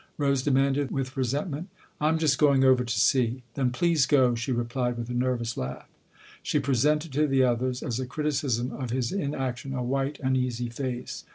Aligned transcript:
Rose 0.17 0.41
demanded 0.41 0.89
with 0.89 1.15
resent 1.15 1.51
ment." 1.51 1.69
I'm 2.01 2.17
just 2.17 2.39
going 2.39 2.63
over 2.63 2.83
to 2.83 2.99
see."" 2.99 3.43
Then 3.53 3.69
please 3.69 4.07
go!" 4.07 4.33
she 4.35 4.51
replied 4.51 4.97
with 4.97 5.11
a 5.11 5.13
nervous 5.13 5.57
laugh. 5.57 5.87
She 6.41 6.57
presented 6.59 7.13
to 7.13 7.27
the 7.27 7.43
others, 7.43 7.83
as 7.83 7.99
a 7.99 8.07
criticism 8.07 8.71
of 8.73 8.89
his 8.89 9.11
inaction, 9.11 9.75
a 9.75 9.83
white, 9.83 10.19
uneasy 10.19 10.69
face. 10.69 11.23